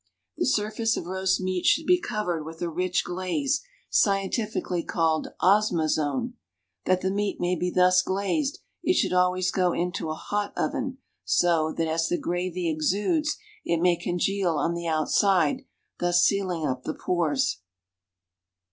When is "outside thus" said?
14.87-16.23